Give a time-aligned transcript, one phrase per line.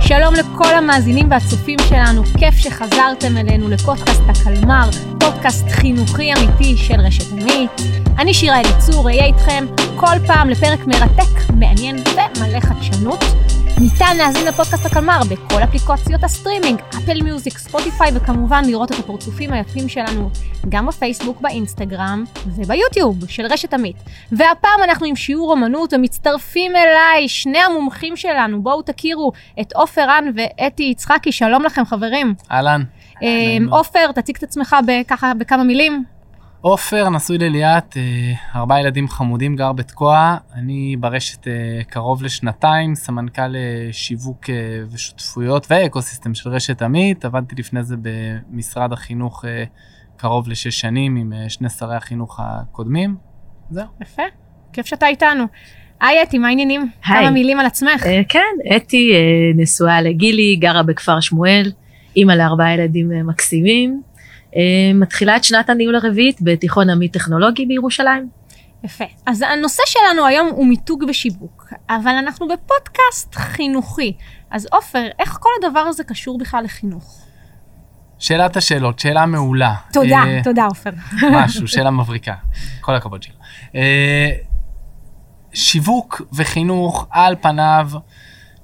[0.00, 4.90] שלום לכל המאזינים והצופים שלנו, כיף שחזרתם אלינו לפודקאסט הקלמר,
[5.20, 7.70] פודקאסט חינוכי אמיתי של רשת אמית.
[8.18, 9.64] אני שירה אליצור, אהיה איתכם
[9.96, 13.24] כל פעם לפרק מרתק, מעניין ומלא חדשנות.
[13.80, 19.88] ניתן להאזין לפודקאסט הקלמר בכל אפליקציות הסטרימינג, Apple Music, ספוטיפיי, וכמובן לראות את הפרצופים היפים
[19.88, 20.30] שלנו
[20.68, 23.96] גם בפייסבוק, באינסטגרם וביוטיוב של רשת אמית.
[24.32, 30.24] והפעם אנחנו עם שיעור אמנות ומצטרפים אליי שני המומחים שלנו, בואו תכירו את עופר רן
[30.36, 32.34] ואתי יצחקי, שלום לכם חברים.
[32.50, 32.82] אהלן.
[33.70, 34.76] עופר, תציג את עצמך
[35.08, 36.04] ככה בכמה מילים.
[36.60, 40.36] עופר, נשוי לליאת, אה, ארבעה ילדים חמודים, גר בתקוע.
[40.54, 44.50] אני ברשת אה, קרוב לשנתיים, סמנכ"ל אה, שיווק
[44.90, 47.24] ושותפויות ואקוסיסטם של רשת עמית.
[47.24, 49.44] עבדתי לפני זה במשרד החינוך
[50.16, 53.16] קרוב לשש שנים עם שני שרי החינוך הקודמים.
[53.70, 53.86] זהו.
[54.02, 54.22] יפה,
[54.72, 55.44] כיף שאתה איתנו.
[56.00, 56.90] היי אתי, מה העניינים?
[57.06, 57.20] היי.
[57.20, 58.02] כמה מילים על עצמך.
[58.02, 61.72] Uh, כן, אתי uh, נשואה לגילי, גרה בכפר שמואל,
[62.16, 64.02] אימא לארבעה ילדים uh, מקסימים.
[64.56, 64.60] אה,
[64.94, 68.28] מתחילה את שנת הניהול הרביעית בתיכון עמית טכנולוגי בירושלים.
[68.84, 69.04] יפה.
[69.26, 74.12] אז הנושא שלנו היום הוא מיתוג ושיווק, אבל אנחנו בפודקאסט חינוכי.
[74.50, 77.24] אז עופר, איך כל הדבר הזה קשור בכלל לחינוך?
[78.18, 79.74] שאלת השאלות, שאלה מעולה.
[79.92, 80.90] תודה, uh, תודה עופר.
[81.32, 82.34] משהו, שאלה מבריקה.
[82.80, 83.34] כל הכבוד שיר.
[83.72, 83.76] Uh,
[85.52, 87.90] שיווק וחינוך על פניו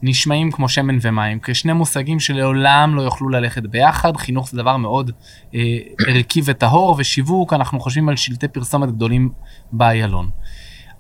[0.07, 4.17] נשמעים כמו שמן ומים, כשני מושגים שלעולם לא יוכלו ללכת ביחד.
[4.17, 5.11] חינוך זה דבר מאוד
[5.55, 5.61] אה,
[6.09, 9.31] ערכי וטהור, ושיווק, אנחנו חושבים על שלטי פרסומת גדולים
[9.73, 10.31] באיילון.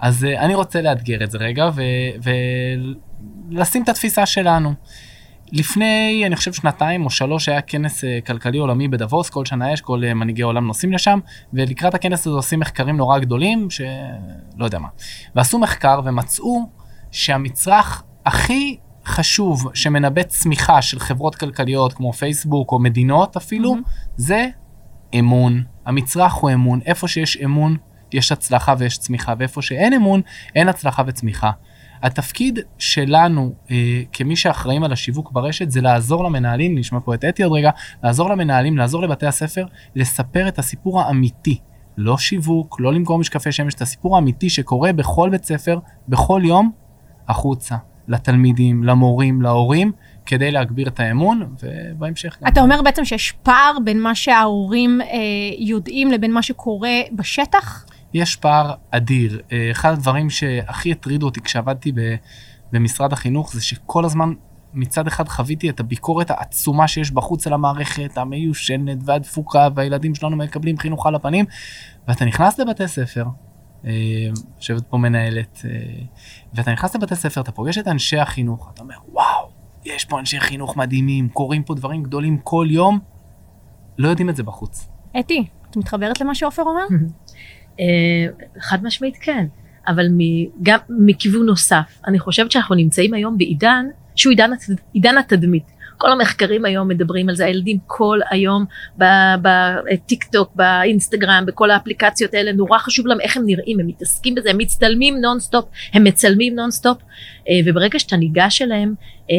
[0.01, 1.71] אז אה, אני רוצה לאתגר את זה רגע
[3.51, 4.75] ולשים את התפיסה שלנו.
[5.53, 9.81] לפני, אני חושב, שנתיים או שלוש היה כנס אה, כלכלי עולמי בדבוס, כל שנה יש,
[9.81, 11.19] כל אה, מנהיגי העולם נוסעים לשם,
[11.53, 14.89] ולקראת הכנס הזה עושים מחקרים נורא גדולים, שלא יודע מה.
[15.35, 16.69] ועשו מחקר ומצאו
[17.11, 24.11] שהמצרך הכי חשוב שמנבא צמיחה של חברות כלכליות כמו פייסבוק או מדינות אפילו, mm-hmm.
[24.17, 24.47] זה
[25.19, 25.63] אמון.
[25.87, 26.81] המצרך הוא אמון.
[26.87, 27.77] איפה שיש אמון,
[28.13, 30.21] יש הצלחה ויש צמיחה, ואיפה שאין אמון,
[30.55, 31.51] אין הצלחה וצמיחה.
[32.03, 37.43] התפקיד שלנו אה, כמי שאחראים על השיווק ברשת זה לעזור למנהלים, נשמע פה את אתי
[37.43, 37.71] עוד רגע,
[38.03, 41.59] לעזור למנהלים, לעזור לבתי הספר, לספר את הסיפור האמיתי.
[41.97, 45.79] לא שיווק, לא למכור משקפי שמש, את הסיפור האמיתי שקורה בכל בית ספר,
[46.09, 46.71] בכל יום,
[47.29, 47.77] החוצה.
[48.09, 49.93] לתלמידים, למורים, להורים,
[50.27, 52.49] כדי להגביר את האמון, ובהמשך גם...
[52.49, 55.07] אתה אומר בעצם שיש פער בין מה שההורים אה,
[55.59, 57.85] יודעים לבין מה שקורה בשטח?
[58.15, 59.41] יש פער אדיר.
[59.53, 62.15] אה, אחד הדברים שהכי הטרידו אותי כשעבדתי ב,
[62.73, 64.33] במשרד החינוך, זה שכל הזמן
[64.75, 70.79] מצד אחד חוויתי את הביקורת העצומה שיש בחוץ על המערכת, המיושנת והדפוקה, והילדים שלנו מקבלים
[70.79, 71.45] חינוך על הפנים,
[72.09, 73.25] ואתה נכנס לבתי ספר,
[74.59, 75.71] יושבת פה מנהלת, אה,
[76.55, 79.49] ואתה נכנס לבתי ספר, אתה פוגש את אנשי החינוך, אתה אומר, וואו,
[79.85, 82.99] יש פה אנשי חינוך מדהימים, קורים פה דברים גדולים כל יום,
[83.99, 84.89] לא יודעים את זה בחוץ.
[85.21, 86.87] אתי, את מתחברת למה שעופר אומר?
[87.81, 87.85] אה,
[88.61, 89.47] חד משמעית כן,
[89.87, 90.07] אבל
[90.63, 94.51] גם מכיוון נוסף, אני חושבת שאנחנו נמצאים היום בעידן שהוא עידן,
[94.93, 95.74] עידן התדמית.
[95.99, 98.65] כל המחקרים היום מדברים על זה, הילדים כל היום
[99.43, 104.51] בטיק טוק, באינסטגרם, בכל האפליקציות האלה, נורא חשוב להם איך הם נראים, הם מתעסקים בזה,
[104.51, 106.99] הם מצטלמים נונסטופ, הם מצלמים נונסטופ,
[107.49, 108.95] אה, וברגע שאתה ניגש אליהם
[109.31, 109.37] אה,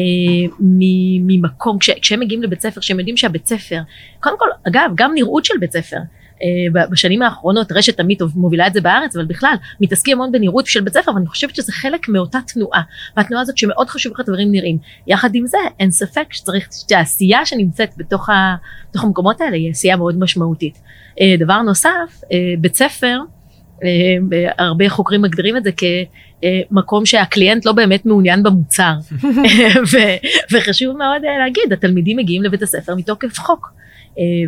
[1.26, 3.80] ממקום, כשהם מגיעים לבית ספר, כשהם יודעים שהבית ספר,
[4.20, 5.98] קודם כל, אגב, גם נראות של בית ספר,
[6.90, 10.94] בשנים האחרונות רשת תמיד מובילה את זה בארץ אבל בכלל מתעסקים המון בנראות של בית
[10.94, 12.82] ספר ואני חושבת שזה חלק מאותה תנועה.
[13.16, 14.78] והתנועה הזאת שמאוד חשוב איך הדברים נראים.
[15.06, 18.56] יחד עם זה אין ספק שצריך שהעשייה שנמצאת בתוך, ה,
[18.90, 20.78] בתוך המקומות האלה היא עשייה מאוד משמעותית.
[21.20, 23.18] אה, דבר נוסף אה, בית ספר
[24.58, 25.70] הרבה חוקרים מגדירים את זה
[26.70, 28.92] כמקום שהקליינט לא באמת מעוניין במוצר.
[30.52, 33.72] וחשוב מאוד להגיד התלמידים מגיעים לבית הספר מתוקף חוק.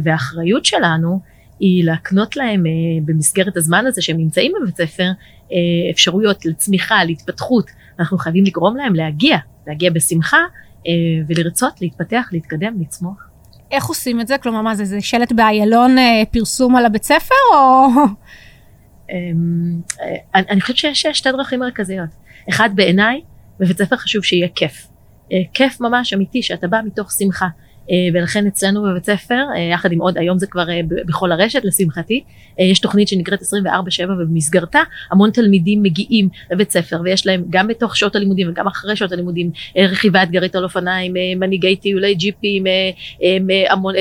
[0.02, 1.20] והאחריות שלנו
[1.60, 2.70] היא להקנות להם אה,
[3.04, 5.10] במסגרת הזמן הזה שהם נמצאים בבית ספר
[5.52, 5.56] אה,
[5.90, 10.40] אפשרויות לצמיחה, להתפתחות, אנחנו חייבים לגרום להם להגיע, להגיע בשמחה
[10.86, 10.92] אה,
[11.28, 13.28] ולרצות להתפתח, להתקדם, לצמוח.
[13.70, 14.38] איך עושים את זה?
[14.38, 17.86] כלומר, מה זה, זה שלט באיילון אה, פרסום על הבית ספר או...
[19.10, 19.16] אה,
[20.34, 22.10] אני, אני חושבת שיש שתי דרכים מרכזיות.
[22.50, 23.20] אחד בעיניי,
[23.60, 24.88] בבית ספר חשוב שיהיה כיף.
[25.32, 27.48] אה, כיף ממש אמיתי, שאתה בא מתוך שמחה.
[27.90, 31.64] אה, ולכן אצלנו בבית ספר, אה, יחד עם עוד, היום זה כבר אה, בכל הרשת
[31.64, 32.24] לשמחתי,
[32.58, 34.80] יש תוכנית שנקראת 24/7 ובמסגרתה
[35.10, 39.50] המון תלמידים מגיעים לבית ספר ויש להם גם בתוך שעות הלימודים וגם אחרי שעות הלימודים
[39.76, 42.64] רכיבה אתגרית על אופניים, מנהיגי טיולי ג'יפים,
[43.70, 43.94] המון,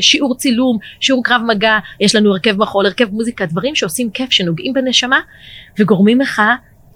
[0.00, 4.72] שיעור צילום, שיעור קרב מגע, יש לנו הרכב מחול, הרכב מוזיקה, דברים שעושים כיף, שנוגעים
[4.72, 5.20] בנשמה
[5.78, 6.42] וגורמים לך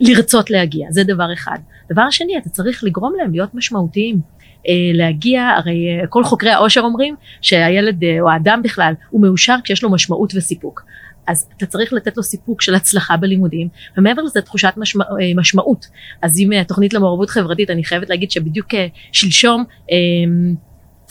[0.01, 1.59] לרצות להגיע, זה דבר אחד.
[1.91, 4.38] דבר שני, אתה צריך לגרום להם להיות משמעותיים.
[4.69, 9.57] אה, להגיע, הרי אה, כל חוקרי העושר אומרים שהילד אה, או האדם בכלל הוא מאושר
[9.65, 10.83] כשיש לו משמעות וסיפוק.
[11.27, 15.05] אז אתה צריך לתת לו סיפוק של הצלחה בלימודים, ומעבר לזה תחושת משמע,
[15.37, 15.87] משמעות.
[16.23, 18.67] אז אם התוכנית למעורבות חברתית, אני חייבת להגיד שבדיוק
[19.13, 19.65] שלשום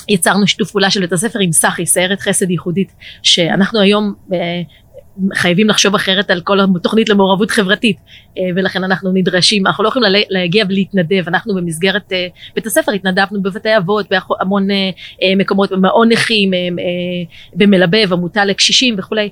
[0.10, 4.14] יצרנו שיתוף פעולה של בית הספר עם סחי, סיירת חסד ייחודית, שאנחנו היום
[5.34, 7.98] חייבים לחשוב אחרת על כל התוכנית למעורבות חברתית
[8.38, 13.42] אה, ולכן אנחנו נדרשים, אנחנו לא יכולים להגיע ולהתנדב, אנחנו במסגרת אה, בית הספר התנדבנו
[13.42, 16.52] בבתי אבות, בהמון אה, מקומות, במעון נכים,
[17.54, 19.30] במלבב, עמותה לקשישים וכולי,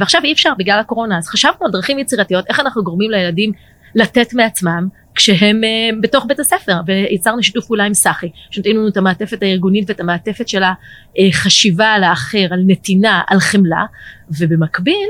[0.00, 3.52] ועכשיו אי אפשר בגלל הקורונה, אז חשבנו על דרכים יצירתיות, איך אנחנו גורמים לילדים
[3.94, 6.72] לתת מעצמם כשהם uh, בתוך בית הספר.
[6.86, 10.62] ויצרנו שיתוף פעולה עם סחי שנותנים לנו את המעטפת הארגונית ואת המעטפת של
[11.18, 13.84] החשיבה על האחר, על נתינה, על חמלה.
[14.30, 15.08] ובמקביל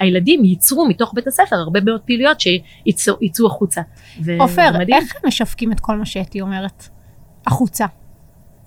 [0.00, 3.80] הילדים ייצרו מתוך בית הספר הרבה מאוד פעילויות שיצאו החוצה.
[4.38, 6.88] עופר, איך הם משווקים את כל מה שאתי אומרת
[7.46, 7.86] החוצה?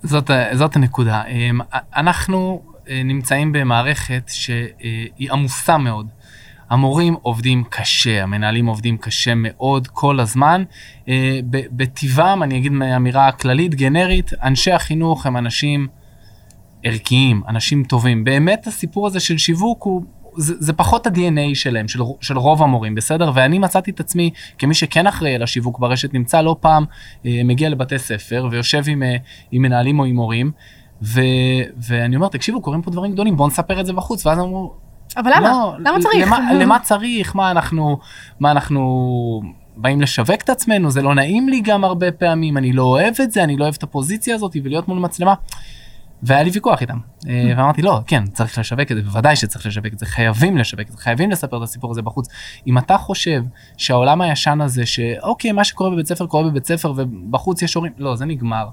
[0.02, 1.22] זאת, זאת הנקודה.
[1.26, 1.50] אה,
[1.96, 6.06] אנחנו אה, נמצאים במערכת שהיא עמוסה מאוד.
[6.70, 10.64] המורים עובדים קשה, המנהלים עובדים קשה מאוד כל הזמן.
[11.72, 15.88] בטבעם, אני אגיד מאמירה כללית, גנרית, אנשי החינוך הם אנשים
[16.82, 18.24] ערכיים, אנשים טובים.
[18.24, 20.04] באמת הסיפור הזה של שיווק הוא
[20.36, 23.30] זה, זה פחות ה-DNA שלהם, של, של רוב המורים, בסדר?
[23.34, 26.84] ואני מצאתי את עצמי, כמי שכן אחראי על השיווק ברשת, נמצא לא פעם,
[27.26, 29.16] אה, מגיע לבתי ספר ויושב עם, אה,
[29.52, 30.50] עם מנהלים או עם מורים,
[31.02, 31.20] ו,
[31.88, 34.74] ואני אומר, תקשיבו, קורים פה דברים גדולים, בואו נספר את זה בחוץ, ואז אמרו,
[35.16, 35.48] אבל למה?
[35.48, 36.26] לא, למה צריך?
[36.26, 37.36] למה, למה צריך?
[37.36, 37.98] מה אנחנו,
[38.40, 39.42] מה אנחנו
[39.76, 40.90] באים לשווק את עצמנו?
[40.90, 43.74] זה לא נעים לי גם הרבה פעמים, אני לא אוהב את זה, אני לא אוהב
[43.78, 45.34] את הפוזיציה הזאת, ולהיות מול מצלמה.
[46.26, 46.98] והיה לי ויכוח איתם
[47.28, 47.54] אה.
[47.56, 50.92] ואמרתי לא כן צריך לשווק את זה בוודאי שצריך לשווק את זה חייבים לשווק את
[50.92, 52.28] זה חייבים לספר את הסיפור הזה בחוץ
[52.66, 53.42] אם אתה חושב
[53.76, 58.16] שהעולם הישן הזה שאוקיי מה שקורה בבית ספר קורה בבית ספר ובחוץ יש הורים לא
[58.16, 58.68] זה נגמר.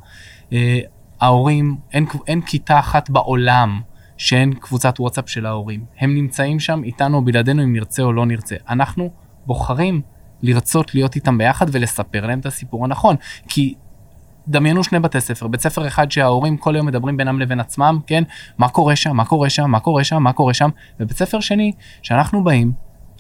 [0.54, 0.80] אה,
[1.22, 3.82] ההורים אין, אין כיתה אחת בעולם
[4.18, 8.56] שאין קבוצת וואטסאפ של ההורים הם נמצאים שם איתנו בלעדינו אם נרצה או לא נרצה
[8.70, 9.12] אנחנו
[9.46, 10.02] בוחרים
[10.42, 13.16] לרצות להיות איתם ביחד ולספר להם את הסיפור הנכון
[13.48, 13.76] כי
[14.48, 18.24] דמיינו שני בתי ספר, בית ספר אחד שההורים כל היום מדברים בינם לבין עצמם, כן,
[18.58, 21.72] מה קורה שם, מה קורה שם, מה קורה שם, מה קורה שם, ובית ספר שני,
[22.02, 22.72] שאנחנו באים,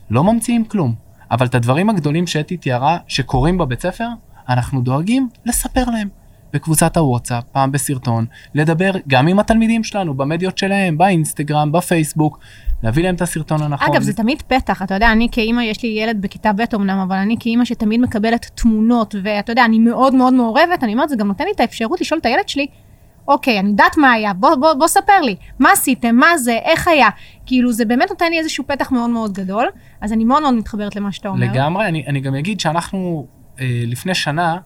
[0.09, 0.95] לא ממציאים כלום,
[1.31, 4.07] אבל את הדברים הגדולים שאתי תיארה שקורים בבית ספר,
[4.49, 6.07] אנחנו דואגים לספר להם.
[6.53, 12.39] בקבוצת הוואטסאפ, פעם בסרטון, לדבר גם עם התלמידים שלנו, במדיות שלהם, באינסטגרם, בפייסבוק,
[12.83, 13.87] להביא להם את הסרטון הנכון.
[13.91, 17.15] אגב, זה תמיד פתח, אתה יודע, אני כאימא, יש לי ילד בכיתה ב' אמנם, אבל
[17.15, 21.27] אני כאימא שתמיד מקבלת תמונות, ואתה יודע, אני מאוד מאוד מעורבת, אני אומרת, זה גם
[21.27, 22.67] נותן לי את האפשרות לשאול את הילד שלי,
[23.27, 26.87] אוקיי, אני יודעת מה היה, בוא, בוא, בוא ספר לי, מה עשיתם, מה זה, איך
[26.87, 27.09] היה.
[27.45, 29.67] כאילו, זה באמת נותן לי איזשהו פתח מאוד מאוד גדול,
[30.01, 31.45] אז אני מאוד מאוד מתחברת למה שאתה אומר.
[31.45, 33.27] לגמרי, אני, אני גם אגיד שאנחנו
[33.59, 34.57] אה, לפני שנה,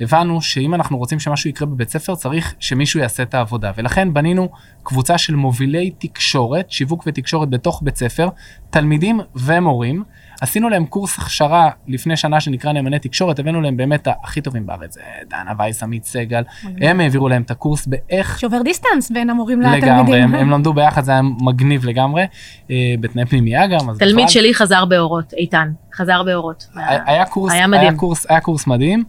[0.00, 3.72] הבנו שאם אנחנו רוצים שמשהו יקרה בבית ספר, צריך שמישהו יעשה את העבודה.
[3.76, 4.48] ולכן בנינו
[4.82, 8.28] קבוצה של מובילי תקשורת, שיווק ותקשורת בתוך בית ספר,
[8.70, 10.04] תלמידים ומורים.
[10.40, 14.98] עשינו להם קורס הכשרה לפני שנה שנקרא נאמני תקשורת, הבאנו להם באמת הכי טובים בארץ,
[15.30, 16.42] דנה וייס, עמית סגל,
[16.80, 18.38] הם העבירו להם את הקורס באיך...
[18.40, 19.88] שובר דיסטנס בין המורים לתלמידים.
[19.88, 22.24] לגמרי, הם, הם למדו ביחד, זה היה מגניב לגמרי,
[22.70, 23.78] אה, בתנאי פנימייה גם.
[23.98, 24.28] תלמיד בכלל...
[24.28, 26.66] שלי חזר באורות, איתן, חזר באורות.
[26.74, 27.88] היה, היה, קורס, היה, מדהים.
[27.88, 29.04] היה, קורס, היה קורס מדהים,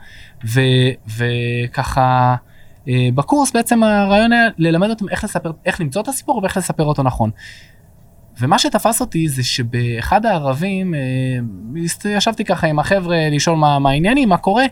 [0.45, 0.61] ו,
[1.17, 2.35] וככה...
[2.89, 6.83] אה, בקורס בעצם הרעיון היה ללמד אותם איך לספר, איך למצוא את הסיפור ואיך לספר
[6.83, 7.29] אותו נכון.
[8.39, 10.99] ומה שתפס אותי זה שבאחד הערבים, אה,
[12.09, 14.65] ישבתי ככה עם החבר'ה לשאול מה, מה העניינים, מה קורה,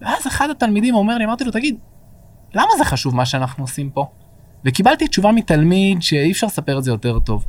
[0.00, 1.76] ואז אחד התלמידים אומר לי, אמרתי לו, תגיד,
[2.54, 4.06] למה זה חשוב מה שאנחנו עושים פה?
[4.64, 7.44] וקיבלתי תשובה מתלמיד שאי אפשר לספר את זה יותר טוב.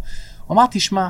[0.48, 1.08] הוא אמר, תשמע,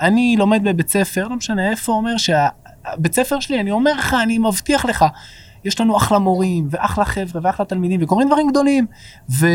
[0.00, 4.38] אני לומד בבית ספר, לא משנה איפה, אומר שהבית ספר שלי, אני אומר לך, אני
[4.38, 5.04] מבטיח לך,
[5.64, 8.86] יש לנו אחלה מורים, ואחלה חבר'ה, ואחלה תלמידים, וקורים דברים גדולים.
[9.30, 9.46] ו,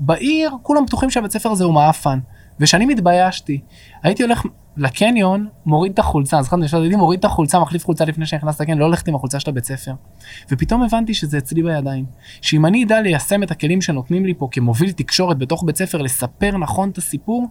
[0.00, 2.18] ובעיר כולם בטוחים שהבית ספר הזה הוא מעפן.
[2.60, 3.60] ושאני מתביישתי,
[4.02, 4.42] הייתי הולך
[4.76, 8.78] לקניון, מוריד את החולצה, אז חשבתי שאני מוריד את החולצה, מחליף חולצה לפני שנכנס לקניון,
[8.78, 9.92] לא הולכת עם החולצה של הבית ספר.
[10.50, 12.04] ופתאום הבנתי שזה אצלי בידיים.
[12.40, 16.56] שאם אני אדע ליישם את הכלים שנותנים לי פה כמוביל תקשורת בתוך בית ספר, לספר
[16.56, 17.46] נכון את הסיפור,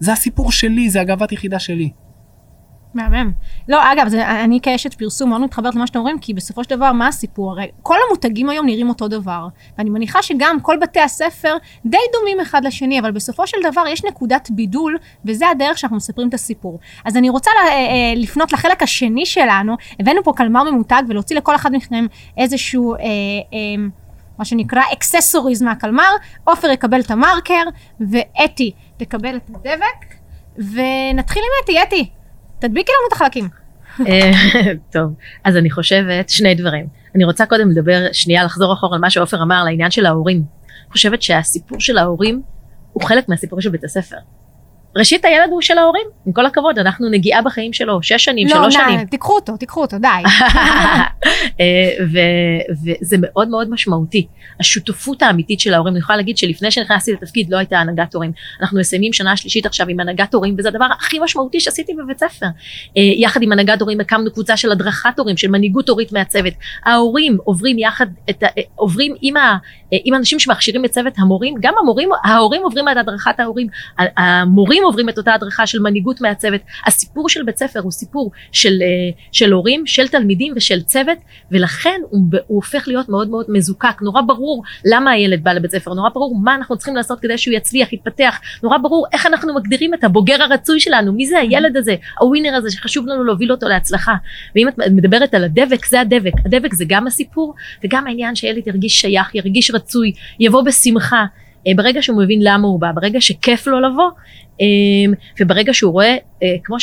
[0.00, 1.90] זה הסיפור שלי, זה הגאוות יחידה שלי.
[2.98, 3.32] מהמם.
[3.68, 6.92] לא, אגב, זה, אני כאשת פרסום מאוד מתחברת למה שאתם אומרים, כי בסופו של דבר,
[6.92, 7.50] מה הסיפור?
[7.50, 9.48] הרי כל המותגים היום נראים אותו דבר.
[9.78, 14.04] ואני מניחה שגם כל בתי הספר די דומים אחד לשני, אבל בסופו של דבר יש
[14.04, 16.78] נקודת בידול, וזה הדרך שאנחנו מספרים את הסיפור.
[17.04, 21.36] אז אני רוצה לה, אה, אה, לפנות לחלק השני שלנו, הבאנו פה קלמר ממותג, ולהוציא
[21.36, 22.94] לכל אחד מכם איזשהו...
[22.94, 23.00] אה,
[23.52, 23.84] אה,
[24.38, 26.10] מה שנקרא אקססוריז מהקלמר,
[26.44, 27.62] עופר יקבל את המרקר
[28.00, 30.14] ואתי תקבל את הדבק
[30.56, 32.10] ונתחיל עם אתי, אתי,
[32.58, 33.48] תדביקי לנו את החלקים.
[34.06, 34.30] אה,
[34.92, 36.86] טוב, אז אני חושבת שני דברים.
[37.14, 40.36] אני רוצה קודם לדבר, שנייה לחזור אחורה על מה שעופר אמר, לעניין של ההורים.
[40.36, 42.42] אני חושבת שהסיפור של ההורים
[42.92, 44.16] הוא חלק מהסיפור של בית הספר.
[44.96, 48.76] ראשית הילד הוא של ההורים, עם כל הכבוד, אנחנו נגיעה בחיים שלו, שש שנים, שלוש
[48.76, 48.98] לא, שנים.
[49.00, 50.06] די, תיקחו אותו, תיקחו אותו, די.
[51.60, 52.04] אה,
[52.82, 54.26] וזה מאוד מאוד משמעותי.
[54.60, 58.32] השותפות האמיתית של ההורים, אני יכולה להגיד שלפני שנכנסתי לתפקיד לא הייתה הנהגת הורים.
[58.60, 62.46] אנחנו מסיימים שנה שלישית עכשיו עם הנהגת הורים, וזה הדבר הכי משמעותי שעשיתי בבית ספר.
[62.46, 66.52] אה, יחד עם הנהגת הורים הקמנו קבוצה של הדרכת הורים, של מנהיגות הורית מהצוות.
[66.84, 69.56] ההורים עוברים יחד, את, אה, עוברים עם, ה-
[69.90, 73.66] עם אנשים שמכשירים את צוות המורים, גם המורים, ההורים עוברים את הדרכת ההורים,
[73.98, 74.20] ה-
[74.78, 76.60] המורים עוברים את אותה הדרכה של מנהיגות מהצוות.
[76.86, 78.86] הסיפור של בית ספר הוא סיפור של, אה,
[79.32, 81.18] של הורים, של תלמידים ושל צוות,
[81.52, 84.02] ולכן הוא, הוא הופך להיות מאוד מאוד מזוקק.
[84.02, 87.54] נורא ברור למה הילד בא לבית ספר, נורא ברור מה אנחנו צריכים לעשות כדי שהוא
[87.54, 91.94] יצליח, יתפתח, נורא ברור איך אנחנו מגדירים את הבוגר הרצוי שלנו, מי זה הילד הזה,
[92.20, 94.14] הווינר הזה שחשוב לנו להוביל אותו להצלחה.
[94.56, 96.32] ואם את מדברת על הדבק, זה הדבק.
[96.46, 97.54] הדבק זה גם הסיפור
[97.84, 101.24] וגם העניין שהילד ירגיש שייך, ירגיש רצוי, יבוא בשמחה.
[101.66, 104.10] אה, ברגע שהוא מבין למה הוא בא, ברגע שכיף לו לבוא,
[104.60, 104.66] אה,
[105.40, 106.76] וברגע שהוא רואה, אה, כמו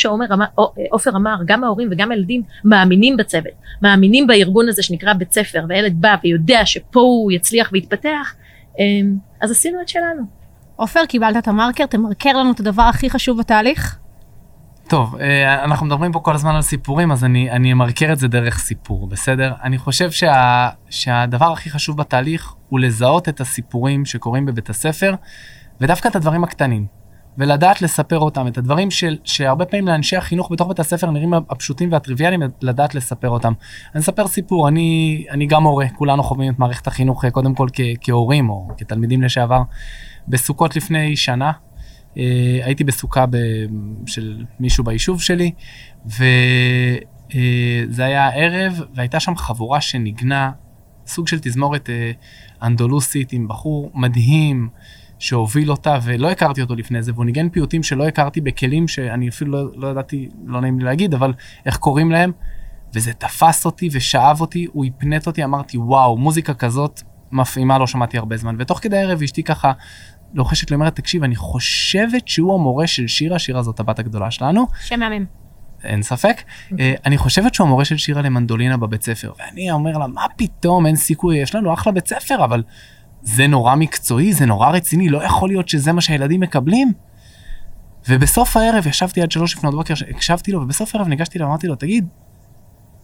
[0.58, 3.52] או- אה, אמר, גם ההורים וגם הילדים מאמינים בצוות,
[3.82, 8.34] מאמינים בארגון הזה שנקרא בית ספר, והילד בא ויודע שפה הוא יצליח ויתפתח,
[8.80, 8.84] אה,
[9.40, 10.22] אז עשינו את שלנו.
[10.76, 13.98] עופר, קיבלת את המרקר, תמרקר לנו את הדבר הכי חשוב בתהליך.
[14.88, 18.28] טוב, אה, אנחנו מדברים פה כל הזמן על סיפורים, אז אני, אני אמרקר את זה
[18.28, 19.52] דרך סיפור, בסדר?
[19.62, 25.14] אני חושב שה, שהדבר הכי חשוב בתהליך הוא לזהות את הסיפורים שקורים בבית הספר,
[25.80, 26.86] ודווקא את הדברים הקטנים,
[27.38, 31.92] ולדעת לספר אותם, את הדברים של, שהרבה פעמים לאנשי החינוך בתוך בית הספר נראים הפשוטים
[31.92, 33.52] והטריוויאליים, לדעת לספר אותם.
[33.94, 37.68] אני אספר סיפור, אני, אני גם הורה, כולנו חווים את מערכת החינוך אה, קודם כל
[37.72, 39.62] כ, כהורים או כתלמידים לשעבר.
[40.28, 41.52] בסוכות לפני שנה,
[42.64, 43.36] הייתי בסוכה ב,
[44.06, 45.52] של מישהו ביישוב שלי,
[46.06, 46.24] וזה
[48.04, 50.50] היה ערב, והייתה שם חבורה שניגנה,
[51.06, 52.12] סוג של תזמורת אה,
[52.62, 54.68] אנדולוסית עם בחור מדהים,
[55.18, 59.52] שהוביל אותה, ולא הכרתי אותו לפני זה, והוא ניגן פיוטים שלא הכרתי בכלים שאני אפילו
[59.52, 61.32] לא, לא ידעתי, לא נעים לי להגיד, אבל
[61.66, 62.32] איך קוראים להם,
[62.94, 68.18] וזה תפס אותי ושאב אותי, הוא הפנט אותי, אמרתי, וואו, מוזיקה כזאת מפעימה לא שמעתי
[68.18, 68.56] הרבה זמן.
[68.58, 69.72] ותוך כדי הערב אשתי ככה
[70.34, 74.66] לוחשת לי, אומרת, תקשיב, אני חושבת שהוא המורה של שירה, שירה זאת הבת הגדולה שלנו,
[74.80, 75.24] שם מהמם.
[75.84, 76.42] אין ספק.
[76.80, 80.86] אה, אני חושבת שהוא המורה של שירה למנדולינה בבית ספר, ואני אומר לה, מה פתאום,
[80.86, 82.62] אין סיכוי, יש לנו אחלה בית ספר, אבל
[83.22, 86.92] זה נורא מקצועי, זה נורא רציני, לא יכול להיות שזה מה שהילדים מקבלים.
[88.08, 91.74] ובסוף הערב ישבתי עד שלוש לפנות בוקר, הקשבתי לו, ובסוף הערב ניגשתי אליו, אמרתי לו,
[91.74, 92.08] תגיד,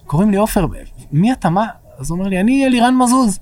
[0.07, 0.67] קוראים לי עופר,
[1.12, 1.67] מי אתה, מה?
[1.99, 3.38] אז הוא אומר לי, אני אלירן מזוז.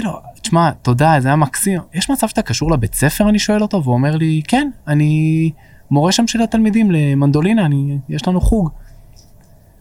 [0.00, 1.80] אמרתי לו, תשמע, תודה, זה היה מקסים.
[1.94, 5.50] יש מצב שאתה קשור לבית ספר, אני שואל אותו, והוא אומר לי, כן, אני
[5.90, 8.70] מורה שם של התלמידים למנדולינה, אני, יש לנו חוג.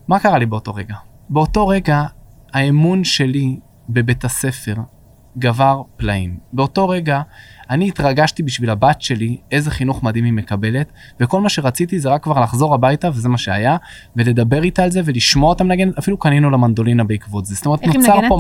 [0.08, 0.96] מה קרה לי באותו רגע?
[1.30, 2.04] באותו רגע,
[2.54, 4.76] האמון שלי בבית הספר
[5.38, 6.38] גבר פלאים.
[6.54, 7.22] באותו רגע,
[7.70, 12.24] אני התרגשתי בשביל הבת שלי, איזה חינוך מדהים היא מקבלת, וכל מה שרציתי זה רק
[12.24, 13.78] כבר לחזור הביתה, וזה מה שהיה,
[14.16, 17.56] ולדבר איתה על זה, ולשמוע אותה מנגנת, אפילו קנינו לה מנדולינה בעקבות זה.
[17.56, 18.20] זאת אומרת, נוצר?
[18.30, 18.40] פה...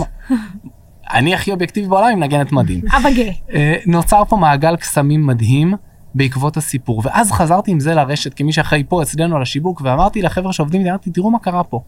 [1.13, 2.81] אני הכי אובייקטיבי בעולם, היא מנגנת מדהים.
[2.97, 3.31] אבא גאה.
[3.53, 5.73] אה, נוצר פה מעגל קסמים מדהים
[6.15, 10.53] בעקבות הסיפור ואז חזרתי עם זה לרשת כמי שאחראי פה אצלנו על השיווק ואמרתי לחבר'ה
[10.53, 11.81] שעובדים אמרתי תראו מה קרה פה.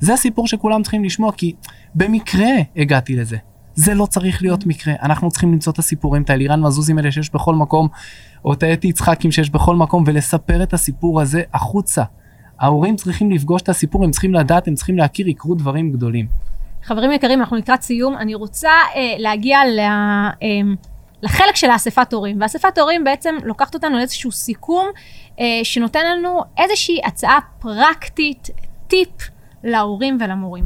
[0.00, 1.52] זה הסיפור שכולם צריכים לשמוע כי
[1.94, 3.36] במקרה הגעתי לזה.
[3.74, 7.34] זה לא צריך להיות מקרה אנחנו צריכים למצוא את הסיפורים את האלירן מזוזים האלה שיש
[7.34, 7.88] בכל מקום
[8.44, 12.02] או את האתי יצחקים שיש בכל מקום ולספר את הסיפור הזה החוצה.
[12.60, 16.47] ההורים צריכים לפגוש את הסיפור הם צריכים לדעת הם צריכים להכיר יקרו דברים גדולים.
[16.82, 18.16] חברים יקרים, אנחנו לקראת סיום.
[18.16, 20.36] אני רוצה אה, להגיע ל, אה,
[21.22, 22.40] לחלק של האספת הורים.
[22.40, 24.86] ואספת הורים בעצם לוקחת אותנו לאיזשהו סיכום
[25.40, 28.50] אה, שנותן לנו איזושהי הצעה פרקטית,
[28.88, 29.10] טיפ
[29.64, 30.64] להורים ולמורים.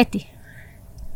[0.00, 0.24] אתי.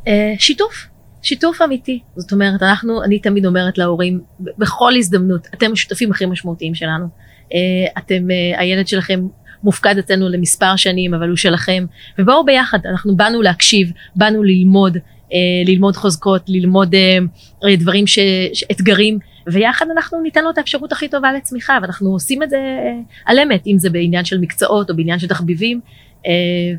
[0.09, 0.87] אה, שיתוף,
[1.23, 2.01] שיתוף אמיתי.
[2.17, 7.07] זאת אומרת, אנחנו, אני תמיד אומרת להורים, בכל הזדמנות, אתם השותפים הכי משמעותיים שלנו.
[7.55, 7.59] אה,
[7.99, 9.27] אתם, אה, הילד שלכם
[9.65, 11.85] מופקד אצלנו למספר שנים, אבל הוא שלכם,
[12.19, 14.97] ובואו ביחד, אנחנו באנו להקשיב, באנו ללמוד,
[15.33, 17.19] אה, ללמוד חוזקות, ללמוד אה,
[17.65, 18.19] אה, דברים, ש,
[18.53, 22.57] ש, אתגרים, ויחד אנחנו ניתן לו את האפשרות הכי טובה לצמיחה, ואנחנו עושים את זה
[22.57, 25.81] אה, על אמת, אם זה בעניין של מקצועות או בעניין של תחביבים,
[26.27, 26.33] אה,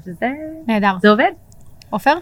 [0.07, 0.27] וזה
[0.67, 0.93] נהדר.
[1.01, 1.31] זה עובד.
[1.89, 2.13] עופר?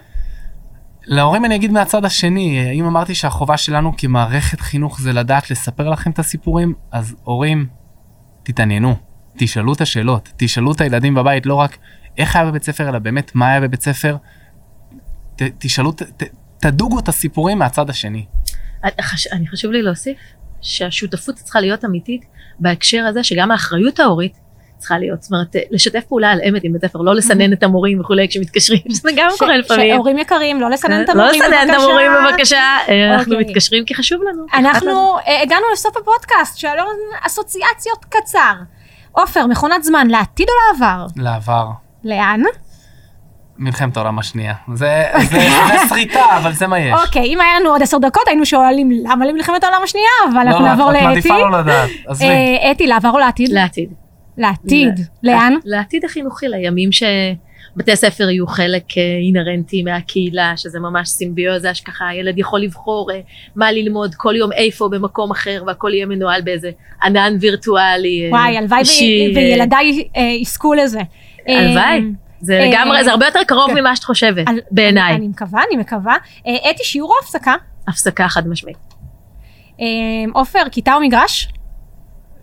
[1.06, 6.10] להורים אני אגיד מהצד השני, אם אמרתי שהחובה שלנו כמערכת חינוך זה לדעת לספר לכם
[6.10, 7.66] את הסיפורים, אז הורים,
[8.42, 8.94] תתעניינו,
[9.38, 11.76] תשאלו את השאלות, תשאלו את הילדים בבית, לא רק
[12.18, 14.16] איך היה בבית ספר, אלא באמת מה היה בבית ספר.
[15.36, 16.22] ת, תשאלו, ת, ת,
[16.60, 18.24] תדוגו את הסיפורים מהצד השני.
[19.00, 20.18] חש- אני חשוב לי להוסיף
[20.62, 22.24] שהשותפות צריכה להיות אמיתית
[22.58, 24.38] בהקשר הזה שגם האחריות ההורית
[24.78, 28.00] צריכה להיות, זאת אומרת, לשתף פעולה על אמת עם בית ספר, לא לסנן את המורים
[28.00, 29.94] וכולי כשמתקשרים, שזה גם ש- קורה לפעמים.
[29.94, 33.46] שהורים יקרים, לא לסנן את לא המורים, לסנן את המורים בבקשה, אה, אנחנו אוקיי.
[33.48, 34.46] מתקשרים כי חשוב לנו.
[34.54, 36.88] אנחנו אה, הגענו לסוף הפודקאסט, שלום
[37.26, 38.52] אסוציאציות קצר.
[39.16, 41.06] עופר, מכונת זמן, לעתיד או לעבר?
[41.16, 41.66] לעבר.
[42.04, 42.42] לאן?
[43.58, 44.54] מלחמת העולם השנייה.
[44.74, 46.94] זה, זה, זה שריטה, אבל זה מה יש.
[47.06, 50.64] אוקיי, אם היה לנו עוד עשר דקות, היינו שואלים למה למלחמת העולם השנייה, אבל אנחנו
[50.64, 51.06] לא, נעבור את לאתי.
[51.06, 52.24] מעדיפה לא לדעת, עזבי.
[52.26, 53.48] אה, אתי, לעבר או לעתיד?
[53.52, 53.92] לעתיד.
[54.38, 55.00] לעתיד.
[55.22, 55.54] לאן?
[55.64, 56.92] לעתיד החינוכי, לימים
[57.76, 63.20] שבתי ספר יהיו חלק אה, אינהרנטי מהקהילה, שזה ממש סימביוזה, שככה הילד יכול לבחור אה,
[63.56, 66.70] מה ללמוד כל יום איפה במקום אחר, והכל יהיה מנוהל באיזה
[67.02, 68.24] ענן וירטואלי.
[68.24, 68.82] אה, וואי, הלוואי
[69.34, 70.08] וילדיי
[70.40, 71.00] יזכו לזה.
[71.48, 71.82] הלוואי.
[71.82, 71.98] אה,
[72.40, 73.78] זה לגמרי, זה הרבה יותר קרוב כן.
[73.80, 75.14] ממה שאת חושבת, בעיניי.
[75.14, 76.16] אני מקווה, אני מקווה.
[76.40, 77.54] אתי, שיעור או הפסקה?
[77.88, 78.76] הפסקה חד משמעית.
[79.80, 79.86] אה,
[80.34, 81.48] עופר, כיתה או מגרש?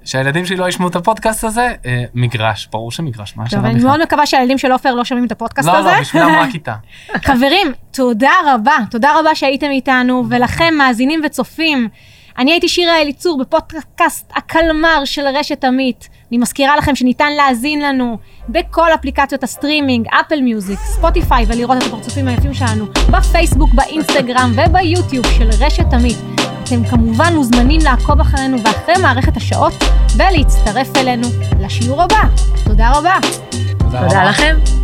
[0.05, 3.87] שהילדים שלי לא ישמעו את הפודקאסט הזה, אה, מגרש, ברור שמגרש, מה השאלה אני בכלל?
[3.87, 5.89] מאוד מקווה שהילדים של עופר לא שומעים את הפודקאסט לא, הזה.
[5.89, 6.75] לא, בשבילם רק כיתה.
[7.27, 11.89] חברים, תודה רבה, תודה רבה שהייתם איתנו, ולכם, מאזינים וצופים.
[12.37, 16.09] אני הייתי שירה אליצור בפודקאסט הקלמר של רשת עמית.
[16.31, 18.17] אני מזכירה לכם שניתן להאזין לנו
[18.49, 25.49] בכל אפליקציות הסטרימינג, Apple Music, ספוטיפיי, ולראות את הפרצופים היפים שלנו בפייסבוק, באינסטגרם וביוטיוב של
[25.59, 26.42] רשת אמית.
[26.73, 29.73] אתם כמובן מוזמנים לעקוב אחרינו ואחרי מערכת השעות
[30.17, 31.27] ולהצטרף אלינו
[31.59, 32.23] לשיעור הבא.
[32.63, 33.17] תודה רבה.
[33.77, 34.82] תודה לכם.